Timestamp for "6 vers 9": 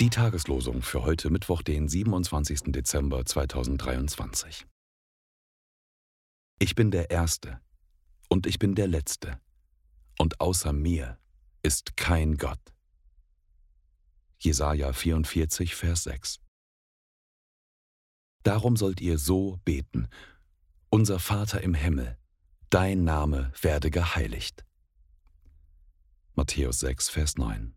26.80-27.76